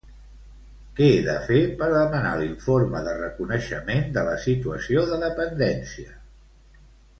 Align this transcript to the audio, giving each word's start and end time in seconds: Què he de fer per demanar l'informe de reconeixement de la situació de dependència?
Què 0.99 1.09
he 1.17 1.19
de 1.27 1.35
fer 1.49 1.59
per 1.81 1.89
demanar 1.91 2.31
l'informe 2.39 3.03
de 3.09 3.13
reconeixement 3.21 4.03
de 4.17 4.25
la 4.31 4.35
situació 4.49 5.07
de 5.13 5.23
dependència? 5.27 6.19